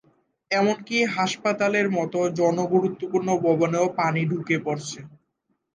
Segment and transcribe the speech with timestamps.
[0.51, 4.99] এমনকি হাসপাতালের মতো জনগুরুত্বপূর্ণ ভবনেও পানি ঢুকে পড়েছে।